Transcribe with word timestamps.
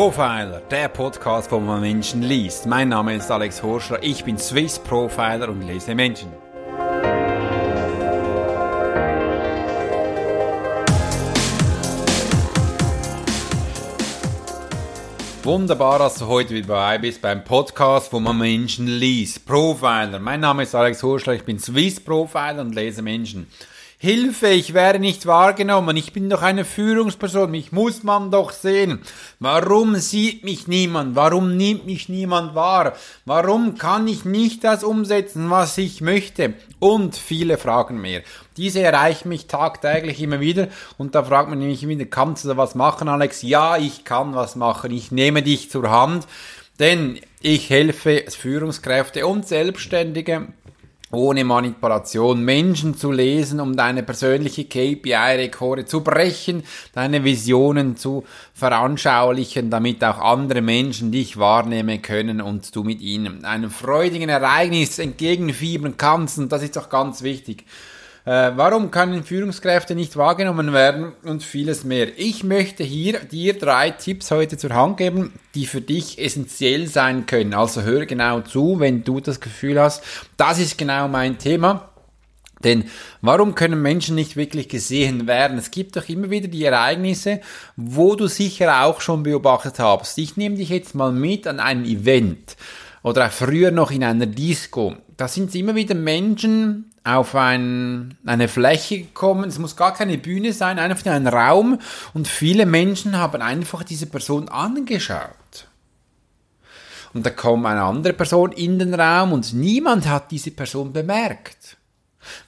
Profiler, 0.00 0.62
der 0.70 0.88
Podcast, 0.88 1.52
wo 1.52 1.60
man 1.60 1.82
Menschen 1.82 2.22
liest. 2.22 2.64
Mein 2.64 2.88
Name 2.88 3.16
ist 3.16 3.30
Alex 3.30 3.62
Horschler, 3.62 4.02
ich 4.02 4.24
bin 4.24 4.38
Swiss 4.38 4.78
Profiler 4.78 5.50
und 5.50 5.60
lese 5.60 5.94
Menschen. 5.94 6.32
Wunderbar, 15.42 15.98
dass 15.98 16.14
du 16.14 16.28
heute 16.28 16.54
wieder 16.54 16.68
dabei 16.68 16.96
bist 16.96 17.20
beim 17.20 17.44
Podcast, 17.44 18.10
wo 18.14 18.20
man 18.20 18.38
Menschen 18.38 18.86
liest. 18.86 19.44
Profiler. 19.44 20.18
Mein 20.18 20.40
Name 20.40 20.62
ist 20.62 20.74
Alex 20.74 21.02
Horschler, 21.02 21.34
ich 21.34 21.44
bin 21.44 21.58
Swiss 21.58 22.00
Profiler 22.00 22.62
und 22.62 22.74
lese 22.74 23.02
Menschen. 23.02 23.48
Hilfe, 24.02 24.48
ich 24.48 24.72
werde 24.72 24.98
nicht 24.98 25.26
wahrgenommen, 25.26 25.94
ich 25.94 26.14
bin 26.14 26.30
doch 26.30 26.40
eine 26.40 26.64
Führungsperson, 26.64 27.50
mich 27.50 27.70
muss 27.70 28.02
man 28.02 28.30
doch 28.30 28.50
sehen. 28.50 29.00
Warum 29.40 29.96
sieht 29.96 30.42
mich 30.42 30.66
niemand? 30.66 31.16
Warum 31.16 31.58
nimmt 31.58 31.84
mich 31.84 32.08
niemand 32.08 32.54
wahr? 32.54 32.94
Warum 33.26 33.76
kann 33.76 34.08
ich 34.08 34.24
nicht 34.24 34.64
das 34.64 34.84
umsetzen, 34.84 35.50
was 35.50 35.76
ich 35.76 36.00
möchte? 36.00 36.54
Und 36.78 37.14
viele 37.14 37.58
Fragen 37.58 38.00
mehr. 38.00 38.22
Diese 38.56 38.80
erreichen 38.80 39.28
mich 39.28 39.48
tagtäglich 39.48 40.22
immer 40.22 40.40
wieder 40.40 40.68
und 40.96 41.14
da 41.14 41.22
fragt 41.22 41.50
man 41.50 41.58
mich 41.58 41.86
wieder, 41.86 42.06
kannst 42.06 42.44
du 42.44 42.48
da 42.48 42.56
was 42.56 42.74
machen, 42.74 43.06
Alex? 43.06 43.42
Ja, 43.42 43.76
ich 43.76 44.06
kann 44.06 44.34
was 44.34 44.56
machen, 44.56 44.92
ich 44.92 45.12
nehme 45.12 45.42
dich 45.42 45.70
zur 45.70 45.90
Hand, 45.90 46.26
denn 46.78 47.20
ich 47.42 47.68
helfe 47.68 48.24
Führungskräfte 48.28 49.26
und 49.26 49.46
Selbstständige 49.46 50.48
ohne 51.12 51.44
Manipulation 51.44 52.44
Menschen 52.44 52.96
zu 52.96 53.10
lesen, 53.10 53.58
um 53.60 53.76
deine 53.76 54.02
persönliche 54.02 54.64
KPI-Rekorde 54.64 55.84
zu 55.84 56.02
brechen, 56.02 56.62
deine 56.92 57.24
Visionen 57.24 57.96
zu 57.96 58.24
veranschaulichen, 58.54 59.70
damit 59.70 60.04
auch 60.04 60.18
andere 60.18 60.62
Menschen 60.62 61.10
dich 61.10 61.36
wahrnehmen 61.36 62.00
können 62.00 62.40
und 62.40 62.74
du 62.74 62.84
mit 62.84 63.00
ihnen 63.00 63.44
einem 63.44 63.70
freudigen 63.70 64.28
Ereignis 64.28 64.98
entgegenfiebern 64.98 65.96
kannst. 65.96 66.38
Und 66.38 66.52
das 66.52 66.62
ist 66.62 66.76
doch 66.76 66.88
ganz 66.88 67.22
wichtig. 67.22 67.64
Äh, 68.26 68.52
warum 68.54 68.90
können 68.90 69.24
Führungskräfte 69.24 69.94
nicht 69.94 70.16
wahrgenommen 70.16 70.72
werden 70.72 71.12
und 71.24 71.42
vieles 71.42 71.84
mehr? 71.84 72.08
Ich 72.18 72.44
möchte 72.44 72.84
hier 72.84 73.20
dir 73.20 73.58
drei 73.58 73.90
Tipps 73.90 74.30
heute 74.30 74.58
zur 74.58 74.74
Hand 74.74 74.98
geben, 74.98 75.32
die 75.54 75.66
für 75.66 75.80
dich 75.80 76.18
essentiell 76.18 76.86
sein 76.86 77.24
können. 77.24 77.54
Also 77.54 77.82
hör 77.82 78.04
genau 78.04 78.40
zu, 78.42 78.78
wenn 78.78 79.04
du 79.04 79.20
das 79.20 79.40
Gefühl 79.40 79.80
hast, 79.80 80.04
das 80.36 80.58
ist 80.58 80.76
genau 80.76 81.08
mein 81.08 81.38
Thema. 81.38 81.90
Denn 82.62 82.84
warum 83.22 83.54
können 83.54 83.80
Menschen 83.80 84.16
nicht 84.16 84.36
wirklich 84.36 84.68
gesehen 84.68 85.26
werden? 85.26 85.56
Es 85.56 85.70
gibt 85.70 85.96
doch 85.96 86.06
immer 86.10 86.28
wieder 86.28 86.48
die 86.48 86.64
Ereignisse, 86.64 87.40
wo 87.76 88.16
du 88.16 88.26
sicher 88.26 88.84
auch 88.84 89.00
schon 89.00 89.22
beobachtet 89.22 89.78
hast. 89.78 90.18
Ich 90.18 90.36
nehme 90.36 90.56
dich 90.56 90.68
jetzt 90.68 90.94
mal 90.94 91.10
mit 91.10 91.46
an 91.46 91.58
ein 91.58 91.86
Event 91.86 92.56
oder 93.02 93.26
auch 93.26 93.30
früher 93.30 93.70
noch 93.70 93.90
in 93.90 94.04
einer 94.04 94.26
Disco. 94.26 94.94
Da 95.20 95.28
sind 95.28 95.54
immer 95.54 95.74
wieder 95.74 95.94
Menschen 95.94 96.92
auf 97.04 97.34
ein, 97.34 98.16
eine 98.24 98.48
Fläche 98.48 99.00
gekommen. 99.00 99.50
Es 99.50 99.58
muss 99.58 99.76
gar 99.76 99.92
keine 99.92 100.16
Bühne 100.16 100.54
sein, 100.54 100.78
einfach 100.78 101.12
ein 101.12 101.26
Raum. 101.26 101.78
Und 102.14 102.26
viele 102.26 102.64
Menschen 102.64 103.18
haben 103.18 103.42
einfach 103.42 103.84
diese 103.84 104.06
Person 104.06 104.48
angeschaut. 104.48 105.68
Und 107.12 107.26
da 107.26 107.28
kommt 107.28 107.66
eine 107.66 107.82
andere 107.82 108.14
Person 108.14 108.52
in 108.52 108.78
den 108.78 108.94
Raum 108.94 109.34
und 109.34 109.52
niemand 109.52 110.08
hat 110.08 110.30
diese 110.30 110.52
Person 110.52 110.90
bemerkt. 110.90 111.76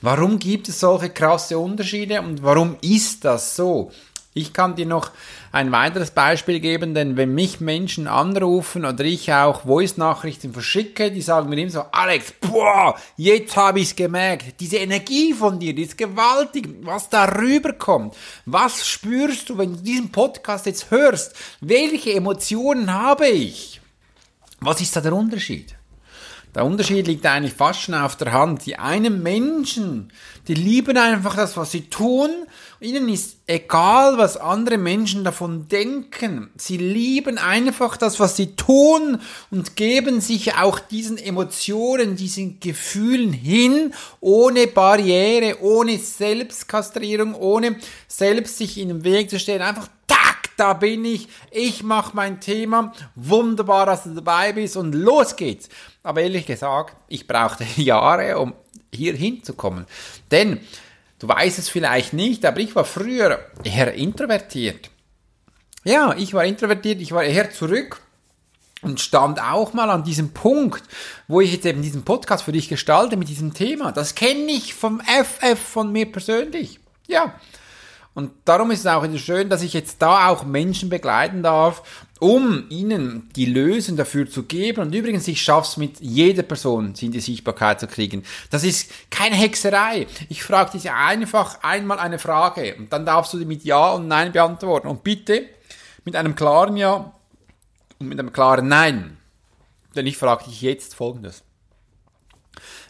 Warum 0.01 0.39
gibt 0.39 0.71
es 0.71 0.81
solche 0.81 1.11
krasse 1.11 1.59
Unterschiede 1.59 2.23
und 2.23 2.43
warum 2.43 2.79
ist 2.81 3.23
das 3.27 3.55
so? 3.55 3.93
Ich 4.35 4.55
kann 4.55 4.77
dir 4.77 4.87
noch 4.87 5.11
ein 5.53 5.73
weiteres 5.73 6.11
Beispiel 6.11 6.59
geben, 6.59 6.95
denn 6.95 7.19
wenn 7.19 7.35
mich 7.35 7.61
Menschen 7.61 8.07
anrufen 8.07 8.87
oder 8.87 9.05
ich 9.05 9.31
auch 9.31 9.65
Voice-Nachrichten 9.67 10.55
verschicke, 10.55 11.11
die 11.11 11.21
sagen 11.21 11.51
mir 11.51 11.61
immer 11.61 11.71
so, 11.71 11.85
Alex, 11.93 12.33
boah, 12.41 12.99
jetzt 13.19 13.55
habe 13.57 13.81
ich 13.81 13.89
es 13.89 13.97
gemerkt, 13.97 14.59
diese 14.61 14.79
Energie 14.79 15.35
von 15.35 15.59
dir, 15.59 15.75
die 15.75 15.83
ist 15.83 15.99
gewaltig, 15.99 16.67
was 16.81 17.11
da 17.11 17.27
rüberkommt. 17.27 18.17
Was 18.47 18.89
spürst 18.89 19.51
du, 19.51 19.59
wenn 19.59 19.75
du 19.75 19.83
diesen 19.83 20.11
Podcast 20.11 20.65
jetzt 20.65 20.91
hörst? 20.91 21.37
Welche 21.61 22.15
Emotionen 22.15 22.91
habe 22.91 23.29
ich? 23.29 23.83
Was 24.61 24.81
ist 24.81 24.97
da 24.97 25.03
der 25.03 25.13
Unterschied? 25.13 25.75
Der 26.55 26.65
Unterschied 26.65 27.07
liegt 27.07 27.25
eigentlich 27.27 27.55
fast 27.55 27.83
schon 27.83 27.95
auf 27.95 28.17
der 28.17 28.33
Hand. 28.33 28.67
Die 28.67 28.79
einen 28.79 29.23
Menschen, 29.23 30.13
die 30.49 30.55
lieben 30.55 30.97
einfach 30.97 31.35
das, 31.35 31.57
was 31.57 31.71
sie 31.71 31.89
tun. 31.89 32.31
Ihnen 32.83 33.09
ist 33.09 33.39
egal, 33.47 34.19
was 34.19 34.37
andere 34.37 34.79
Menschen 34.79 35.25
davon 35.25 35.69
denken. 35.69 36.51
Sie 36.57 36.77
lieben 36.77 37.39
einfach 37.39 37.97
das, 37.97 38.21
was 38.21 38.37
sie 38.37 38.57
tun 38.57 39.21
und 39.51 39.77
geben 39.77 40.21
sich 40.21 40.55
auch 40.57 40.79
diesen 40.79 41.19
Emotionen, 41.19 42.17
diesen 42.17 42.61
Gefühlen 42.61 43.33
hin, 43.33 43.95
ohne 44.21 44.67
Barriere, 44.67 45.61
ohne 45.63 45.99
Selbstkastrierung, 45.99 47.35
ohne 47.35 47.77
selbst 48.09 48.59
sich 48.59 48.79
in 48.79 48.89
den 48.89 49.05
Weg 49.05 49.31
zu 49.31 49.39
stellen. 49.39 49.63
Einfach 49.63 49.89
da 50.57 50.75
bin 50.75 51.05
ich, 51.05 51.29
ich 51.51 51.83
mache 51.83 52.15
mein 52.15 52.41
Thema, 52.41 52.93
wunderbar, 53.15 53.87
dass 53.87 54.05
du 54.05 54.11
dabei 54.11 54.53
bist 54.53 54.77
und 54.77 54.95
los 54.95 55.35
geht's. 55.37 55.69
Aber 56.03 56.21
ehrlich 56.21 56.47
gesagt, 56.47 56.97
ich 57.09 57.27
brauchte 57.27 57.65
Jahre, 57.77 58.39
um 58.39 58.55
hier 58.93 59.15
hinzukommen. 59.15 59.87
Denn, 60.31 60.61
du 61.23 61.29
weißt 61.29 61.59
es 61.61 61.69
vielleicht 61.69 62.13
nicht, 62.13 62.45
aber 62.45 62.59
ich 62.59 62.75
war 62.75 62.85
früher 62.85 63.39
eher 63.63 63.95
introvertiert. 63.95 64.91
Ja, 65.85 66.15
ich 66.17 66.35
war 66.35 66.45
introvertiert, 66.45 67.01
ich 67.01 67.13
war 67.13 67.23
eher 67.23 67.53
zurück 67.53 68.01
und 68.83 69.01
stand 69.01 69.41
auch 69.41 69.73
mal 69.73 69.89
an 69.91 70.03
diesem 70.03 70.33
Punkt, 70.33 70.83
wo 71.29 71.41
ich 71.41 71.53
jetzt 71.53 71.67
eben 71.67 71.81
diesen 71.81 72.05
Podcast 72.05 72.43
für 72.43 72.53
dich 72.53 72.69
gestalte 72.69 73.17
mit 73.17 73.29
diesem 73.29 73.55
Thema. 73.55 73.93
Das 73.93 74.17
kenne 74.17 74.51
ich 74.51 74.75
vom 74.75 75.01
FF 75.01 75.59
von 75.59 75.93
mir 75.93 76.11
persönlich. 76.11 76.81
Ja, 77.07 77.35
und 78.15 78.33
darum 78.45 78.73
ist 78.73 78.81
es 78.81 78.87
auch 78.87 79.07
schön, 79.17 79.49
dass 79.49 79.63
ich 79.63 79.73
jetzt 79.73 80.03
da 80.03 80.29
auch 80.29 80.45
Menschen 80.45 80.89
begleiten 80.89 81.43
darf, 81.43 81.83
um 82.23 82.67
ihnen 82.71 83.29
die 83.35 83.47
Lösung 83.47 83.97
dafür 83.97 84.31
zu 84.31 84.45
geben. 84.45 84.83
Und 84.83 84.95
übrigens, 84.95 85.27
ich 85.29 85.43
schaffe 85.43 85.69
es 85.69 85.77
mit 85.77 86.01
jeder 86.01 86.43
Person 86.43 86.95
in 87.01 87.13
die 87.13 87.21
Sichtbarkeit 87.21 87.81
zu 87.81 87.87
kriegen. 87.87 88.23
Das 88.51 88.65
ist 88.65 88.91
keine 89.11 89.37
Hexerei. 89.37 90.07
Ich 90.29 90.43
frage 90.43 90.73
dich 90.73 90.91
einfach 90.91 91.63
einmal 91.63 91.99
eine 91.99 92.19
Frage 92.19 92.77
und 92.77 92.93
dann 92.93 93.05
darfst 93.05 93.33
du 93.33 93.39
die 93.39 93.45
mit 93.45 93.65
Ja 93.65 93.93
und 93.93 94.09
Nein 94.09 94.33
beantworten. 94.33 94.89
Und 94.89 95.03
bitte 95.03 95.47
mit 96.05 96.17
einem 96.17 96.35
klaren 96.35 96.77
Ja 96.77 97.13
und 97.99 98.09
mit 98.09 98.19
einem 98.19 98.33
klaren 98.33 98.69
Nein. 98.69 99.19
Denn 99.97 100.07
ich 100.07 100.17
frage 100.17 100.45
dich 100.45 100.63
jetzt 100.63 100.95
Folgendes. 100.95 101.43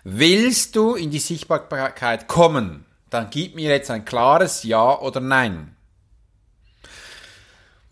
Willst 0.04 0.76
du 0.76 0.94
in 0.94 1.10
die 1.10 1.18
Sichtbarkeit 1.18 2.28
kommen? 2.28 2.84
dann 3.12 3.28
gib 3.30 3.54
mir 3.54 3.70
jetzt 3.70 3.90
ein 3.90 4.04
klares 4.04 4.62
Ja 4.62 4.98
oder 4.98 5.20
Nein. 5.20 5.76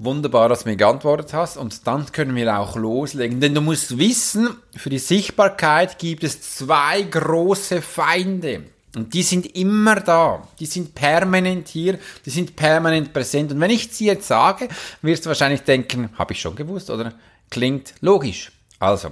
Wunderbar, 0.02 0.48
dass 0.48 0.62
du 0.62 0.70
mir 0.70 0.76
geantwortet 0.76 1.34
hast 1.34 1.58
und 1.58 1.86
dann 1.86 2.10
können 2.10 2.34
wir 2.34 2.58
auch 2.58 2.74
loslegen. 2.74 3.38
Denn 3.38 3.54
du 3.54 3.60
musst 3.60 3.98
wissen, 3.98 4.56
für 4.74 4.88
die 4.88 4.98
Sichtbarkeit 4.98 5.98
gibt 5.98 6.24
es 6.24 6.40
zwei 6.56 7.02
große 7.02 7.82
Feinde. 7.82 8.62
Und 8.96 9.12
die 9.12 9.22
sind 9.22 9.54
immer 9.54 9.96
da. 9.96 10.48
Die 10.58 10.64
sind 10.64 10.94
permanent 10.94 11.68
hier. 11.68 11.98
Die 12.24 12.30
sind 12.30 12.56
permanent 12.56 13.12
präsent. 13.12 13.52
Und 13.52 13.60
wenn 13.60 13.70
ich 13.70 13.92
sie 13.92 14.06
jetzt 14.06 14.26
sage, 14.26 14.68
wirst 15.02 15.26
du 15.26 15.28
wahrscheinlich 15.28 15.64
denken, 15.64 16.08
habe 16.16 16.32
ich 16.32 16.40
schon 16.40 16.56
gewusst 16.56 16.88
oder 16.88 17.12
klingt 17.50 17.92
logisch. 18.00 18.52
Also, 18.78 19.10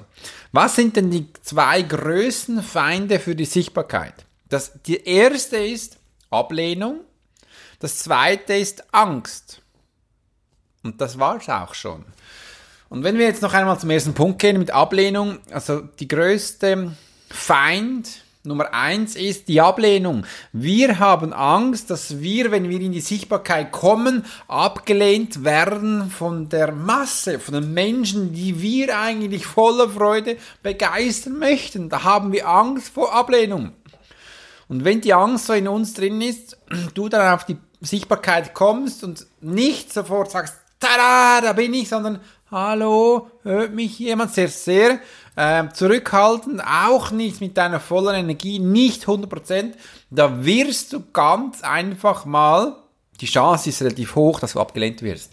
was 0.53 0.75
sind 0.75 0.97
denn 0.97 1.10
die 1.10 1.26
zwei 1.43 1.82
größten 1.82 2.62
Feinde 2.62 3.20
für 3.20 3.34
die 3.34 3.44
Sichtbarkeit? 3.44 4.15
Das, 4.49 4.72
die 4.87 5.05
erste 5.05 5.59
ist 5.59 5.99
Ablehnung. 6.31 7.00
Das 7.78 7.99
zweite 7.99 8.55
ist 8.55 8.82
Angst. 8.94 9.61
Und 10.88 11.02
das 11.02 11.19
war 11.19 11.37
es 11.37 11.49
auch 11.50 11.75
schon. 11.75 12.02
Und 12.88 13.05
wenn 13.05 13.19
wir 13.19 13.26
jetzt 13.26 13.43
noch 13.43 13.52
einmal 13.52 13.79
zum 13.79 13.90
ersten 13.90 14.14
Punkt 14.14 14.38
gehen 14.38 14.58
mit 14.58 14.70
Ablehnung, 14.70 15.38
also 15.50 15.82
die 15.82 16.08
größte 16.08 16.96
Feind 17.29 18.23
Nummer 18.44 18.73
eins 18.73 19.14
ist 19.14 19.49
die 19.49 19.61
Ablehnung. 19.61 20.25
Wir 20.55 20.99
haben 20.99 21.35
Angst, 21.35 21.90
dass 21.90 22.20
wir, 22.20 22.50
wenn 22.50 22.70
wir 22.70 22.81
in 22.81 22.93
die 22.93 23.02
Sichtbarkeit 23.02 23.70
kommen, 23.70 24.25
abgelehnt 24.46 25.44
werden 25.44 26.11
von 26.11 26.49
der 26.49 26.73
Masse, 26.73 27.38
von 27.41 27.52
den 27.52 27.75
Menschen, 27.75 28.32
die 28.32 28.62
wir 28.62 28.99
eigentlich 28.99 29.44
voller 29.44 29.91
Freude 29.91 30.38
begeistern 30.62 31.38
möchten. 31.38 31.91
Da 31.91 32.05
haben 32.05 32.32
wir 32.32 32.49
Angst 32.49 32.88
vor 32.88 33.12
Ablehnung. 33.12 33.73
Und 34.69 34.84
wenn 34.84 35.02
die 35.02 35.12
Angst 35.12 35.46
so 35.46 35.52
in 35.52 35.69
uns 35.69 35.93
drin 35.93 36.23
ist, 36.23 36.56
du 36.94 37.11
dann 37.11 37.34
auf 37.34 37.44
die 37.44 37.58
Sichtbarkeit 37.82 38.55
kommst 38.55 39.05
und 39.05 39.26
nicht 39.43 39.93
sofort 39.93 40.31
sagst, 40.31 40.55
tada, 40.80 41.40
da 41.40 41.52
bin 41.52 41.75
ich, 41.75 41.88
sondern 41.88 42.20
hallo, 42.50 43.30
hört 43.42 43.75
mich 43.75 43.98
jemand 43.98 44.32
sehr, 44.32 44.48
sehr 44.48 45.00
äh, 45.36 45.69
zurückhaltend, 45.72 46.62
auch 46.64 47.10
nicht 47.10 47.40
mit 47.40 47.56
deiner 47.56 47.80
vollen 47.80 48.14
Energie, 48.14 48.58
nicht 48.58 49.04
100%, 49.04 49.72
da 50.10 50.44
wirst 50.44 50.92
du 50.92 51.02
ganz 51.12 51.62
einfach 51.62 52.25
mal, 52.25 52.76
die 53.20 53.26
Chance 53.26 53.69
ist 53.69 53.82
relativ 53.82 54.14
hoch, 54.14 54.40
dass 54.40 54.52
du 54.52 54.60
abgelehnt 54.60 55.02
wirst. 55.02 55.32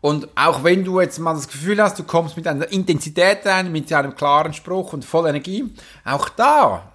Und 0.00 0.28
auch 0.36 0.62
wenn 0.62 0.84
du 0.84 1.00
jetzt 1.00 1.18
mal 1.18 1.34
das 1.34 1.48
Gefühl 1.48 1.82
hast, 1.82 1.98
du 1.98 2.04
kommst 2.04 2.36
mit 2.36 2.46
einer 2.46 2.70
Intensität 2.70 3.44
rein, 3.44 3.72
mit 3.72 3.92
einem 3.92 4.14
klaren 4.14 4.52
Spruch 4.52 4.92
und 4.92 5.04
voll 5.04 5.28
Energie, 5.28 5.64
auch 6.04 6.28
da, 6.28 6.92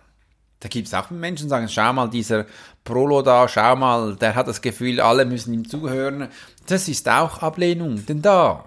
da 0.61 0.69
gibt 0.69 0.87
es 0.87 0.93
auch 0.93 1.09
Menschen, 1.09 1.47
die 1.47 1.49
sagen, 1.49 1.67
schau 1.67 1.91
mal, 1.91 2.09
dieser 2.09 2.45
Prolo 2.83 3.23
da, 3.23 3.47
schau 3.47 3.75
mal, 3.75 4.15
der 4.15 4.35
hat 4.35 4.47
das 4.47 4.61
Gefühl, 4.61 5.01
alle 5.01 5.25
müssen 5.25 5.53
ihm 5.53 5.67
zuhören. 5.67 6.29
Das 6.67 6.87
ist 6.87 7.09
auch 7.09 7.39
Ablehnung, 7.39 8.05
denn 8.05 8.21
da. 8.21 8.65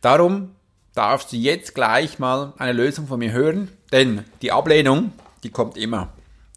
Darum 0.00 0.50
darfst 0.94 1.32
du 1.32 1.36
jetzt 1.36 1.74
gleich 1.74 2.18
mal 2.18 2.52
eine 2.58 2.72
Lösung 2.72 3.06
von 3.06 3.20
mir 3.20 3.30
hören, 3.30 3.68
denn 3.92 4.24
die 4.42 4.50
Ablehnung, 4.50 5.12
die 5.44 5.50
kommt 5.50 5.76
immer. 5.76 6.08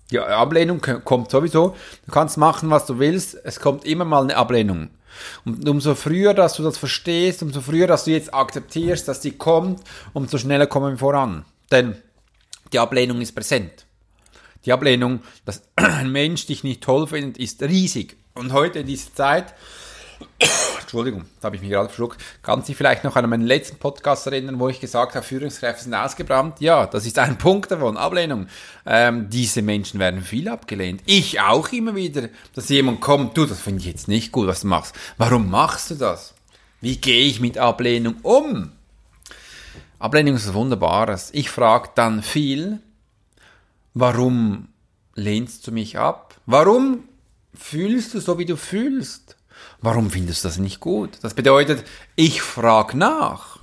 Die 0.10 0.20
Ablehnung 0.20 0.82
kommt 0.82 1.30
sowieso. 1.30 1.76
Du 2.06 2.12
kannst 2.12 2.38
machen, 2.38 2.72
was 2.72 2.88
du 2.88 2.98
willst. 2.98 3.38
Es 3.46 3.60
kommt 3.60 3.86
immer 3.86 4.06
mal 4.06 4.24
eine 4.24 4.36
Ablehnung. 4.36 4.90
Und 5.46 5.70
umso 5.70 5.94
früher, 5.94 6.34
dass 6.34 6.56
du 6.56 6.64
das 6.64 6.80
verstehst, 6.80 7.44
umso 7.44 7.62
früher, 7.62 7.86
dass 7.86 8.06
du 8.06 8.12
jetzt 8.12 8.34
akzeptierst, 8.34 9.08
dass 9.08 9.22
die 9.22 9.38
kommt, 9.38 9.82
umso 10.14 10.40
schneller 10.40 10.68
kommen 10.68 10.94
wir 10.94 10.98
voran. 10.98 11.46
Denn 11.72 11.96
die 12.74 12.80
Ablehnung 12.80 13.22
ist 13.22 13.34
präsent. 13.34 13.86
Die 14.66 14.74
Ablehnung, 14.74 15.22
dass 15.46 15.64
ein 15.76 16.12
Mensch 16.12 16.46
dich 16.46 16.64
nicht 16.64 16.82
toll 16.82 17.08
findet, 17.08 17.38
ist 17.38 17.62
riesig. 17.64 18.18
Und 18.34 18.54
heute 18.54 18.80
in 18.80 18.88
dieser 18.88 19.14
Zeit 19.14 19.54
Entschuldigung, 20.82 21.26
da 21.40 21.46
habe 21.46 21.56
ich 21.56 21.62
mich 21.62 21.72
gerade 21.72 21.90
verschluckt. 21.90 22.22
Kann 22.42 22.64
sich 22.64 22.76
vielleicht 22.76 23.04
noch 23.04 23.16
an 23.16 23.30
meinen 23.30 23.46
letzten 23.46 23.78
Podcast 23.78 24.28
erinnern, 24.28 24.60
wo 24.60 24.70
ich 24.70 24.80
gesagt 24.80 25.16
habe, 25.16 25.26
Führungskräfte 25.26 25.84
sind 25.84 25.94
ausgebrannt? 25.94 26.60
Ja, 26.60 26.86
das 26.86 27.06
ist 27.06 27.18
ein 27.20 27.38
Punkt 27.40 27.72
davon, 27.72 27.98
Ablehnung. 27.98 28.48
Ähm, 28.86 29.30
diese 29.30 29.62
Menschen 29.62 30.00
werden 30.00 30.22
viel 30.22 30.50
abgelehnt. 30.50 31.02
Ich 31.06 31.40
auch 31.40 31.72
immer 31.72 31.96
wieder, 31.96 32.30
dass 32.56 32.70
jemand 32.70 33.02
kommt, 33.02 33.38
du, 33.38 33.46
das 33.46 33.60
finde 33.60 33.80
ich 33.82 33.88
jetzt 33.88 34.08
nicht 34.08 34.32
gut, 34.32 34.48
was 34.48 34.62
du 34.62 34.68
machst. 34.68 34.96
Warum 35.18 35.50
machst 35.50 35.92
du 35.92 35.96
das? 35.96 36.34
Wie 36.82 36.98
gehe 36.98 37.26
ich 37.26 37.40
mit 37.40 37.58
Ablehnung 37.58 38.16
um? 38.24 38.72
Ablehnung 40.02 40.36
ist 40.36 40.48
was 40.48 40.54
Wunderbares. 40.54 41.30
Ich 41.34 41.50
frage 41.50 41.90
dann 41.96 42.24
viel, 42.24 42.80
warum 43.94 44.70
lehnst 45.16 45.68
du 45.68 45.72
mich 45.72 45.98
ab? 46.00 46.36
Warum 46.46 47.04
fühlst 47.54 48.14
du 48.14 48.20
so, 48.20 48.40
wie 48.40 48.46
du 48.46 48.58
fühlst? 48.58 49.38
Warum 49.80 50.10
findest 50.10 50.44
du 50.44 50.48
das 50.48 50.58
nicht 50.58 50.80
gut? 50.80 51.20
Das 51.22 51.34
bedeutet, 51.34 51.84
ich 52.16 52.42
frage 52.42 52.98
nach. 52.98 53.60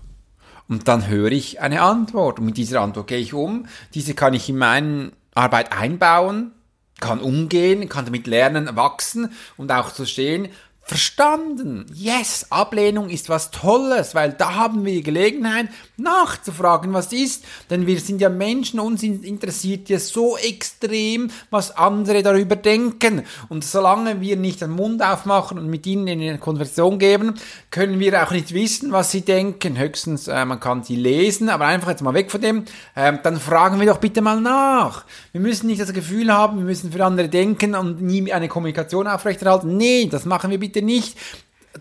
Und 0.69 0.87
dann 0.87 1.09
höre 1.09 1.33
ich 1.33 1.61
eine 1.61 1.83
Antwort. 1.83 2.39
Und 2.39 2.47
mit 2.47 2.57
dieser 2.57 2.83
Antwort 2.83 3.09
gehe 3.09 3.19
ich 3.19 3.35
um. 3.35 3.67
Diese 3.95 4.15
kann 4.15 4.35
ich 4.35 4.49
in 4.49 4.59
meine 4.59 5.13
Arbeit 5.35 5.73
einbauen, 5.73 6.53
kann 7.01 7.21
umgehen, 7.21 7.89
kann 7.89 8.05
damit 8.05 8.27
lernen, 8.27 8.77
wachsen 8.77 9.33
und 9.57 9.73
auch 9.73 9.93
zu 9.93 10.05
stehen, 10.05 10.49
Verstanden. 10.89 11.85
Yes, 11.93 12.47
Ablehnung 12.49 13.11
ist 13.11 13.29
was 13.29 13.51
Tolles, 13.51 14.15
weil 14.15 14.33
da 14.33 14.55
haben 14.55 14.87
wir 14.87 14.95
die 14.95 15.03
Gelegenheit 15.03 15.69
nachzufragen, 15.99 16.95
was 16.95 17.13
ist. 17.13 17.45
Denn 17.69 17.87
wir 17.87 18.01
sind 18.01 18.23
ja 18.23 18.31
Menschen, 18.31 18.81
uns 18.81 19.03
interessiert 19.03 19.91
ja 19.91 19.99
so 19.99 20.39
extrem, 20.39 21.31
was 21.51 21.77
andere 21.77 22.23
darüber 22.23 22.57
denken. 22.57 23.25
Und 23.51 23.65
solange 23.65 24.23
wir 24.23 24.39
nicht 24.39 24.63
den 24.63 24.71
Mund 24.71 25.03
aufmachen 25.03 25.59
und 25.59 25.69
mit 25.69 25.87
ihnen 25.87 26.09
in 26.09 26.23
eine 26.23 26.39
Konversation 26.39 26.99
geben, 26.99 27.35
können 27.71 28.01
wir 28.01 28.23
auch 28.23 28.31
nicht 28.31 28.55
wissen, 28.55 28.91
was 28.91 29.11
sie 29.11 29.21
denken. 29.21 29.79
Höchstens, 29.79 30.27
äh, 30.27 30.47
man 30.47 30.59
kann 30.59 30.85
sie 30.85 30.97
lesen, 30.97 31.51
aber 31.51 31.67
einfach 31.67 31.91
jetzt 31.91 32.03
mal 32.03 32.15
weg 32.15 32.31
von 32.31 32.41
dem. 32.41 32.65
Ähm, 32.97 33.19
dann 33.23 33.39
fragen 33.39 33.79
wir 33.79 33.87
doch 33.87 33.99
bitte 33.99 34.23
mal 34.23 34.41
nach. 34.41 35.05
Wir 35.33 35.43
müssen 35.43 35.67
nicht 35.67 35.83
das 35.83 35.93
Gefühl 35.93 36.33
haben, 36.33 36.57
wir 36.57 36.65
müssen 36.65 36.93
für 36.93 37.05
andere 37.05 37.29
denken 37.29 37.75
und 37.75 38.01
nie 38.01 38.33
eine 38.33 38.49
Kommunikation 38.49 39.07
aufrechterhalten. 39.07 39.77
Nee, 39.77 40.09
das 40.11 40.25
machen 40.25 40.51
wir 40.51 40.59
bitte 40.59 40.78
bitte 40.79 40.85
nicht. 40.85 41.17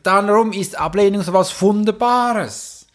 Darum 0.03 0.53
ist 0.53 0.77
Ablehnung 0.77 1.21
so 1.21 1.33
was 1.33 1.61
Wunderbares. 1.61 2.87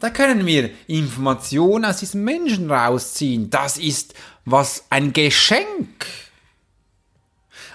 Da 0.00 0.10
können 0.10 0.46
wir 0.46 0.70
Informationen 0.86 1.84
aus 1.84 1.98
diesem 1.98 2.24
Menschen 2.24 2.70
rausziehen. 2.70 3.50
Das 3.50 3.76
ist 3.76 4.14
was 4.44 4.84
ein 4.90 5.12
Geschenk. 5.12 6.06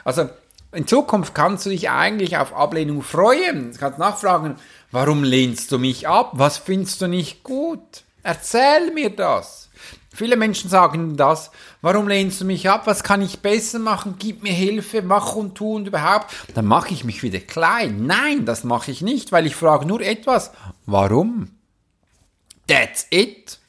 Also 0.03 0.29
in 0.71 0.87
Zukunft 0.87 1.33
kannst 1.33 1.65
du 1.65 1.69
dich 1.69 1.89
eigentlich 1.89 2.37
auf 2.37 2.53
Ablehnung 2.53 3.01
freuen. 3.01 3.71
Du 3.71 3.77
kannst 3.77 3.99
nachfragen, 3.99 4.55
warum 4.91 5.23
lehnst 5.23 5.71
du 5.71 5.77
mich 5.77 6.07
ab? 6.07 6.31
Was 6.33 6.57
findest 6.57 7.01
du 7.01 7.07
nicht 7.07 7.43
gut? 7.43 8.03
Erzähl 8.23 8.91
mir 8.93 9.11
das. 9.11 9.64
Viele 10.15 10.37
Menschen 10.37 10.69
sagen 10.69 11.17
das, 11.17 11.51
warum 11.81 12.07
lehnst 12.07 12.39
du 12.39 12.45
mich 12.45 12.69
ab? 12.69 12.87
Was 12.87 13.03
kann 13.03 13.21
ich 13.21 13.39
besser 13.39 13.79
machen? 13.79 14.15
Gib 14.17 14.43
mir 14.43 14.53
Hilfe, 14.53 15.01
mach 15.01 15.35
und 15.35 15.55
tu 15.55 15.75
und 15.75 15.87
überhaupt. 15.87 16.33
Dann 16.53 16.65
mache 16.65 16.93
ich 16.93 17.03
mich 17.03 17.21
wieder 17.21 17.39
klein. 17.39 18.05
Nein, 18.05 18.45
das 18.45 18.63
mache 18.63 18.91
ich 18.91 19.01
nicht, 19.01 19.33
weil 19.33 19.45
ich 19.45 19.57
frage 19.57 19.85
nur 19.85 19.99
etwas. 19.99 20.51
Warum? 20.85 21.51
That's 22.65 23.07
it. 23.09 23.59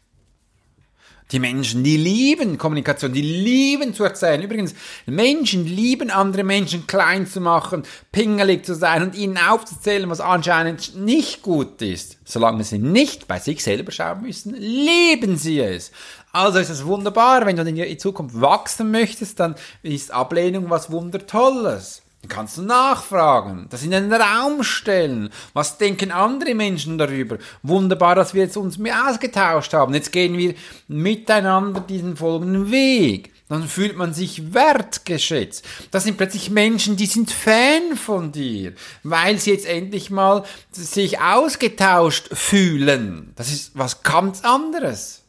Die 1.32 1.40
Menschen, 1.40 1.82
die 1.82 1.96
lieben 1.96 2.56
Kommunikation, 2.56 3.12
die 3.12 3.20
lieben 3.20 3.94
zu 3.94 4.04
erzählen. 4.04 4.42
Übrigens, 4.42 4.74
Menschen 5.06 5.66
lieben 5.66 6.10
andere 6.10 6.44
Menschen 6.44 6.86
klein 6.86 7.26
zu 7.26 7.40
machen, 7.40 7.82
pingelig 8.12 8.64
zu 8.64 8.76
sein 8.76 9.02
und 9.02 9.16
ihnen 9.16 9.36
aufzuzählen, 9.36 10.08
was 10.08 10.20
anscheinend 10.20 10.94
nicht 10.94 11.42
gut 11.42 11.82
ist. 11.82 12.18
Solange 12.24 12.62
sie 12.62 12.78
nicht 12.78 13.26
bei 13.26 13.40
sich 13.40 13.62
selber 13.62 13.90
schauen 13.90 14.22
müssen, 14.22 14.54
lieben 14.54 15.36
sie 15.36 15.58
es. 15.58 15.90
Also 16.30 16.60
ist 16.60 16.70
es 16.70 16.84
wunderbar, 16.84 17.44
wenn 17.44 17.56
du 17.56 17.62
in 17.62 17.98
Zukunft 17.98 18.40
wachsen 18.40 18.92
möchtest, 18.92 19.40
dann 19.40 19.56
ist 19.82 20.12
Ablehnung 20.12 20.70
was 20.70 20.92
Wundertolles. 20.92 22.02
Kannst 22.28 22.58
du 22.58 22.62
nachfragen, 22.62 23.66
das 23.70 23.82
in 23.82 23.90
den 23.90 24.12
Raum 24.12 24.62
stellen. 24.62 25.30
Was 25.52 25.78
denken 25.78 26.10
andere 26.10 26.54
Menschen 26.54 26.98
darüber? 26.98 27.38
Wunderbar, 27.62 28.14
dass 28.14 28.34
wir 28.34 28.42
jetzt 28.42 28.56
uns 28.56 28.78
mehr 28.78 29.08
ausgetauscht 29.08 29.72
haben. 29.72 29.94
Jetzt 29.94 30.12
gehen 30.12 30.36
wir 30.36 30.54
miteinander 30.88 31.80
diesen 31.80 32.16
folgenden 32.16 32.70
Weg. 32.70 33.32
Dann 33.48 33.68
fühlt 33.68 33.96
man 33.96 34.12
sich 34.12 34.54
wertgeschätzt. 34.54 35.64
Das 35.92 36.04
sind 36.04 36.16
plötzlich 36.16 36.50
Menschen, 36.50 36.96
die 36.96 37.06
sind 37.06 37.30
Fan 37.30 37.96
von 37.96 38.32
dir, 38.32 38.72
weil 39.04 39.38
sie 39.38 39.52
jetzt 39.52 39.66
endlich 39.66 40.10
mal 40.10 40.44
sich 40.72 41.20
ausgetauscht 41.20 42.28
fühlen. 42.32 43.32
Das 43.36 43.52
ist 43.52 43.78
was 43.78 44.02
ganz 44.02 44.42
anderes. 44.42 45.22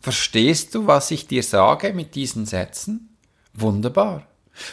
Verstehst 0.00 0.74
du, 0.74 0.86
was 0.86 1.10
ich 1.10 1.26
dir 1.26 1.42
sage 1.42 1.92
mit 1.92 2.14
diesen 2.14 2.46
Sätzen? 2.46 3.16
Wunderbar. 3.54 4.26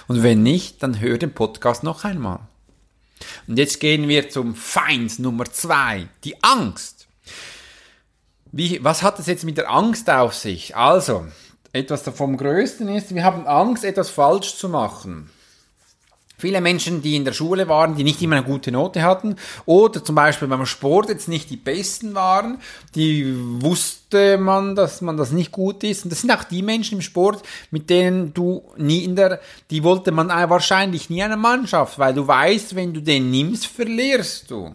Und 0.07 0.23
wenn 0.23 0.43
nicht, 0.43 0.81
dann 0.83 0.99
hör 0.99 1.17
den 1.17 1.33
Podcast 1.33 1.83
noch 1.83 2.03
einmal. 2.03 2.39
Und 3.47 3.57
jetzt 3.57 3.79
gehen 3.79 4.07
wir 4.07 4.29
zum 4.29 4.55
Feind 4.55 5.19
Nummer 5.19 5.45
zwei, 5.45 6.07
die 6.23 6.41
Angst. 6.43 7.07
Wie, 8.51 8.83
was 8.83 9.03
hat 9.03 9.19
es 9.19 9.27
jetzt 9.27 9.43
mit 9.43 9.57
der 9.57 9.69
Angst 9.69 10.09
auf 10.09 10.33
sich? 10.33 10.75
Also, 10.75 11.25
etwas 11.73 12.03
vom 12.03 12.37
Größten 12.37 12.87
ist, 12.89 13.13
wir 13.13 13.23
haben 13.23 13.47
Angst, 13.47 13.83
etwas 13.83 14.09
falsch 14.09 14.55
zu 14.55 14.69
machen. 14.69 15.29
Viele 16.37 16.61
Menschen, 16.61 17.01
die 17.01 17.15
in 17.15 17.25
der 17.25 17.33
Schule 17.33 17.67
waren, 17.67 17.95
die 17.95 18.03
nicht 18.03 18.21
immer 18.21 18.37
eine 18.37 18.45
gute 18.45 18.71
Note 18.71 19.03
hatten 19.03 19.35
oder 19.65 20.03
zum 20.03 20.15
Beispiel 20.15 20.47
beim 20.47 20.65
Sport 20.65 21.09
jetzt 21.09 21.27
nicht 21.27 21.49
die 21.49 21.57
Besten 21.57 22.13
waren, 22.15 22.59
die 22.93 23.33
wusste 23.61 24.37
man, 24.37 24.75
dass 24.75 25.01
man 25.01 25.17
das 25.17 25.31
nicht 25.31 25.51
gut 25.51 25.83
ist. 25.83 26.03
Und 26.03 26.11
das 26.11 26.21
sind 26.21 26.31
auch 26.31 26.43
die 26.43 26.61
Menschen 26.61 26.95
im 26.95 27.01
Sport, 27.01 27.43
mit 27.71 27.89
denen 27.89 28.33
du 28.33 28.63
nie 28.77 29.03
in 29.03 29.15
der, 29.15 29.39
die 29.71 29.83
wollte 29.83 30.11
man 30.11 30.29
wahrscheinlich 30.29 31.09
nie 31.09 31.23
eine 31.23 31.37
Mannschaft, 31.37 31.99
weil 31.99 32.13
du 32.13 32.27
weißt, 32.27 32.75
wenn 32.75 32.93
du 32.93 33.01
den 33.01 33.31
nimmst, 33.31 33.67
verlierst 33.67 34.51
du. 34.51 34.73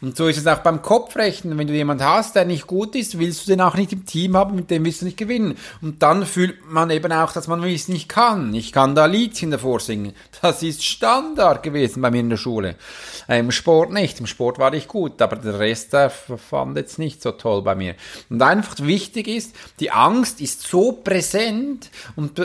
Und 0.00 0.16
so 0.16 0.28
ist 0.28 0.38
es 0.38 0.46
auch 0.46 0.58
beim 0.58 0.82
Kopfrechnen. 0.82 1.58
Wenn 1.58 1.66
du 1.66 1.72
jemanden 1.72 2.04
hast, 2.04 2.36
der 2.36 2.44
nicht 2.44 2.66
gut 2.66 2.94
ist, 2.94 3.18
willst 3.18 3.46
du 3.46 3.50
den 3.50 3.60
auch 3.60 3.76
nicht 3.76 3.92
im 3.92 4.06
Team 4.06 4.36
haben, 4.36 4.56
mit 4.56 4.70
dem 4.70 4.84
willst 4.84 5.02
du 5.02 5.04
nicht 5.04 5.16
gewinnen. 5.16 5.56
Und 5.80 6.02
dann 6.02 6.26
fühlt 6.26 6.70
man 6.70 6.90
eben 6.90 7.12
auch, 7.12 7.32
dass 7.32 7.48
man 7.48 7.62
es 7.64 7.88
nicht 7.88 8.08
kann. 8.08 8.54
Ich 8.54 8.72
kann 8.72 8.94
da 8.94 9.06
Liedchen 9.06 9.50
davor 9.50 9.80
singen. 9.80 10.14
Das 10.42 10.62
ist 10.62 10.84
Standard 10.84 11.62
gewesen 11.62 12.02
bei 12.02 12.10
mir 12.10 12.20
in 12.20 12.30
der 12.30 12.36
Schule. 12.36 12.76
Im 13.28 13.50
Sport 13.50 13.92
nicht. 13.92 14.20
Im 14.20 14.26
Sport 14.26 14.58
war 14.58 14.72
ich 14.74 14.88
gut, 14.88 15.20
aber 15.20 15.36
der 15.36 15.58
Rest 15.58 15.92
der 15.92 16.10
fand 16.10 16.76
jetzt 16.76 16.98
nicht 16.98 17.22
so 17.22 17.32
toll 17.32 17.62
bei 17.62 17.74
mir. 17.74 17.94
Und 18.28 18.42
einfach 18.42 18.76
wichtig 18.80 19.28
ist, 19.28 19.54
die 19.80 19.90
Angst 19.90 20.40
ist 20.40 20.62
so 20.62 20.92
präsent 20.92 21.90
und 22.16 22.40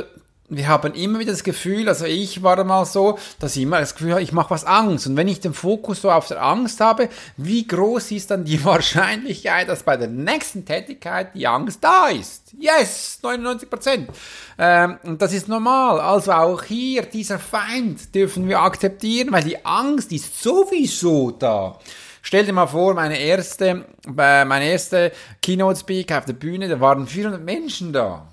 wir 0.55 0.67
haben 0.67 0.93
immer 0.93 1.19
wieder 1.19 1.31
das 1.31 1.43
Gefühl, 1.43 1.88
also 1.89 2.05
ich 2.05 2.43
war 2.43 2.63
mal 2.63 2.85
so, 2.85 3.17
dass 3.39 3.55
ich 3.55 3.63
immer 3.63 3.79
das 3.79 3.95
Gefühl 3.95 4.12
habe, 4.12 4.21
ich 4.21 4.31
mache 4.31 4.50
was 4.51 4.65
Angst. 4.65 5.07
Und 5.07 5.17
wenn 5.17 5.27
ich 5.27 5.39
den 5.39 5.53
Fokus 5.53 6.01
so 6.01 6.12
auf 6.12 6.27
der 6.27 6.41
Angst 6.41 6.79
habe, 6.79 7.09
wie 7.38 7.65
groß 7.67 8.12
ist 8.12 8.31
dann 8.31 8.45
die 8.45 8.63
Wahrscheinlichkeit, 8.65 9.69
dass 9.69 9.83
bei 9.83 9.97
der 9.97 10.07
nächsten 10.07 10.65
Tätigkeit 10.65 11.35
die 11.35 11.47
Angst 11.47 11.83
da 11.83 12.07
ist? 12.07 12.53
Yes, 12.59 13.19
99 13.21 13.69
Prozent. 13.69 14.09
Ähm, 14.57 14.97
und 15.03 15.21
das 15.21 15.33
ist 15.33 15.47
normal. 15.47 16.00
Also 16.00 16.31
auch 16.31 16.63
hier, 16.63 17.03
dieser 17.03 17.39
Feind 17.39 18.13
dürfen 18.15 18.47
wir 18.47 18.62
akzeptieren, 18.62 19.31
weil 19.31 19.43
die 19.43 19.65
Angst 19.65 20.12
ist 20.12 20.41
sowieso 20.41 21.31
da. 21.31 21.79
Stell 22.21 22.45
dir 22.45 22.53
mal 22.53 22.65
vor, 22.65 22.95
meine 22.95 23.19
erste, 23.19 23.85
äh, 24.17 24.45
meine 24.45 24.65
erste 24.65 25.12
Keynote 25.43 25.79
Speak 25.79 26.12
auf 26.12 26.25
der 26.25 26.33
Bühne, 26.33 26.67
da 26.67 26.79
waren 26.79 27.05
400 27.05 27.43
Menschen 27.43 27.93
da. 27.93 28.27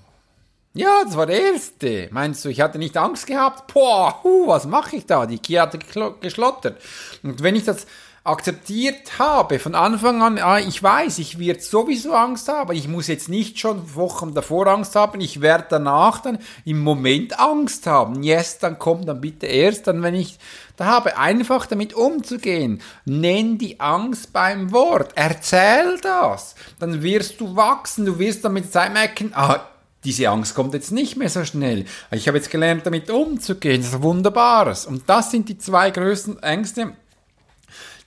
Ja, 0.75 1.03
das 1.05 1.15
war 1.15 1.27
der 1.27 1.39
erste. 1.39 2.09
Meinst 2.11 2.43
du, 2.43 2.49
ich 2.49 2.59
hatte 2.59 2.79
nicht 2.79 2.97
Angst 2.97 3.27
gehabt? 3.27 3.71
Boah, 3.71 4.23
hu, 4.23 4.47
was 4.47 4.65
mache 4.65 4.95
ich 4.95 5.05
da? 5.05 5.27
Die 5.27 5.37
Kia 5.37 5.61
hatte 5.61 5.77
geschlottert. 6.19 6.81
Und 7.21 7.43
wenn 7.43 7.55
ich 7.55 7.63
das 7.63 7.85
akzeptiert 8.23 9.19
habe 9.19 9.59
von 9.59 9.75
Anfang 9.75 10.23
an, 10.23 10.39
ah, 10.39 10.57
ich 10.57 10.81
weiß, 10.81 11.19
ich 11.19 11.37
werde 11.37 11.59
sowieso 11.59 12.13
Angst 12.13 12.47
haben, 12.47 12.73
ich 12.73 12.87
muss 12.87 13.07
jetzt 13.07 13.27
nicht 13.27 13.59
schon 13.59 13.95
Wochen 13.95 14.33
davor 14.33 14.65
Angst 14.67 14.95
haben, 14.95 15.19
ich 15.19 15.41
werde 15.41 15.65
danach 15.69 16.21
dann 16.21 16.39
im 16.63 16.79
Moment 16.79 17.37
Angst 17.37 17.85
haben. 17.85 18.23
Yes, 18.23 18.59
dann 18.59 18.79
komm 18.79 19.05
dann 19.05 19.19
bitte 19.21 19.45
erst, 19.45 19.87
dann 19.87 20.01
wenn 20.01 20.15
ich 20.15 20.39
da 20.77 20.85
habe, 20.85 21.17
einfach 21.17 21.65
damit 21.65 21.93
umzugehen. 21.93 22.81
Nenn 23.05 23.57
die 23.57 23.79
Angst 23.81 24.31
beim 24.31 24.71
Wort, 24.71 25.11
erzähl 25.15 25.99
das, 26.01 26.55
dann 26.79 27.03
wirst 27.03 27.41
du 27.41 27.57
wachsen, 27.57 28.05
du 28.05 28.17
wirst 28.17 28.45
damit 28.45 28.71
Zeit 28.71 28.93
merken, 28.93 29.33
ah, 29.35 29.67
diese 30.03 30.29
Angst 30.29 30.55
kommt 30.55 30.73
jetzt 30.73 30.91
nicht 30.91 31.17
mehr 31.17 31.29
so 31.29 31.45
schnell. 31.45 31.85
Ich 32.11 32.27
habe 32.27 32.37
jetzt 32.37 32.51
gelernt, 32.51 32.85
damit 32.85 33.09
umzugehen. 33.09 33.81
Das 33.81 33.93
ist 33.93 34.01
Wunderbares. 34.01 34.85
Und 34.85 35.03
das 35.07 35.31
sind 35.31 35.49
die 35.49 35.57
zwei 35.57 35.91
größten 35.91 36.41
Ängste, 36.43 36.93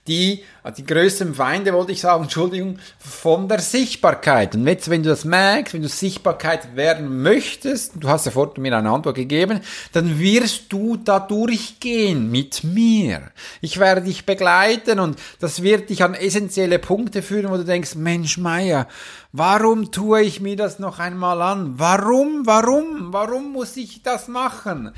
die, 0.07 0.43
die 0.77 0.85
größten 0.85 1.35
Feinde, 1.35 1.73
wollte 1.73 1.91
ich 1.91 2.01
sagen, 2.01 2.23
Entschuldigung, 2.27 2.79
von 2.97 3.47
der 3.47 3.59
Sichtbarkeit. 3.59 4.55
Und 4.55 4.67
jetzt, 4.67 4.89
wenn 4.89 5.03
du 5.03 5.09
das 5.09 5.25
merkst, 5.25 5.73
wenn 5.73 5.81
du 5.81 5.89
Sichtbarkeit 5.89 6.75
werden 6.75 7.21
möchtest, 7.21 7.93
du 7.95 8.09
hast 8.09 8.29
vorhin 8.29 8.61
mir 8.61 8.77
eine 8.77 8.89
Antwort 8.89 9.15
gegeben, 9.15 9.61
dann 9.93 10.19
wirst 10.19 10.71
du 10.71 10.97
da 10.97 11.19
durchgehen 11.19 12.31
mit 12.31 12.63
mir. 12.63 13.31
Ich 13.61 13.79
werde 13.79 14.01
dich 14.01 14.25
begleiten 14.25 14.99
und 14.99 15.19
das 15.39 15.61
wird 15.63 15.89
dich 15.89 16.03
an 16.03 16.13
essentielle 16.13 16.79
Punkte 16.79 17.21
führen, 17.21 17.51
wo 17.51 17.57
du 17.57 17.65
denkst, 17.65 17.95
Mensch, 17.95 18.37
Meier, 18.37 18.87
warum 19.31 19.91
tue 19.91 20.21
ich 20.21 20.41
mir 20.41 20.55
das 20.55 20.79
noch 20.79 20.99
einmal 20.99 21.41
an? 21.41 21.73
Warum, 21.77 22.45
warum, 22.45 23.13
warum 23.13 23.51
muss 23.51 23.77
ich 23.77 24.03
das 24.03 24.27
machen? 24.27 24.91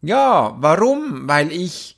Ja, 0.00 0.56
warum? 0.60 1.28
Weil 1.28 1.50
ich 1.50 1.97